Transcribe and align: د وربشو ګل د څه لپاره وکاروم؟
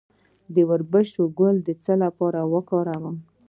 د 0.53 0.55
وربشو 0.69 1.23
ګل 1.39 1.55
د 1.67 1.69
څه 1.83 1.93
لپاره 2.03 2.39
وکاروم؟ 2.53 3.15